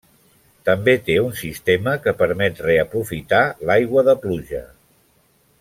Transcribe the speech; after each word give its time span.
També 0.69 0.95
té 1.09 1.17
un 1.25 1.35
sistema 1.41 1.93
que 2.07 2.15
permet 2.23 2.63
reaprofitar 2.69 3.45
l'aigua 3.71 4.09
de 4.09 4.21
pluja. 4.25 4.67